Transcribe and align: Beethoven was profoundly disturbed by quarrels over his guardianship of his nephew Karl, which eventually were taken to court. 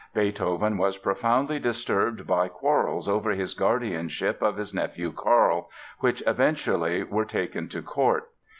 Beethoven 0.15 0.79
was 0.79 0.97
profoundly 0.97 1.59
disturbed 1.59 2.25
by 2.25 2.47
quarrels 2.47 3.07
over 3.07 3.33
his 3.33 3.53
guardianship 3.53 4.41
of 4.41 4.57
his 4.57 4.73
nephew 4.73 5.11
Karl, 5.11 5.69
which 5.99 6.23
eventually 6.25 7.03
were 7.03 7.23
taken 7.23 7.69
to 7.69 7.83
court. 7.83 8.27